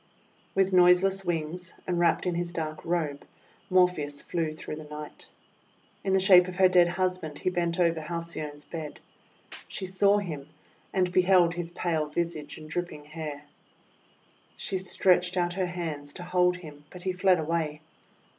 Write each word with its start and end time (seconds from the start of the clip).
With 0.55 0.73
noiseless 0.73 1.23
wings, 1.23 1.75
and 1.85 1.99
wrapped 1.99 2.25
in 2.25 2.33
his 2.33 2.51
dark 2.51 2.83
robe, 2.83 3.23
Morpheus 3.69 4.19
flew 4.19 4.51
through 4.51 4.77
the 4.77 4.83
night. 4.85 5.29
In 6.03 6.13
the 6.13 6.17
THE 6.17 6.25
HALCYON 6.25 6.43
BIRDS 6.45 6.45
267 6.47 6.47
shape 6.47 6.47
of 6.47 6.55
her 6.55 6.69
dead 6.69 6.87
husband, 6.97 7.39
he 7.39 7.49
bent 7.51 7.79
over 7.79 8.01
Hal 8.01 8.25
ey 8.35 8.47
one's 8.49 8.63
bed. 8.63 8.99
She 9.67 9.85
saw 9.85 10.17
him, 10.17 10.47
and 10.91 11.11
beheld 11.11 11.53
his 11.53 11.69
pale 11.69 12.07
visage 12.07 12.57
and 12.57 12.67
dripping 12.67 13.03
hair. 13.05 13.43
She 14.57 14.79
stretched 14.79 15.37
out 15.37 15.53
her 15.53 15.67
hands 15.67 16.13
to 16.13 16.23
hold 16.23 16.57
him, 16.57 16.83
but 16.89 17.03
he 17.03 17.11
fled 17.11 17.37
away. 17.37 17.81